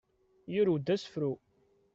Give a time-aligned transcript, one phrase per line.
[0.53, 1.31] Yurew-d asefru.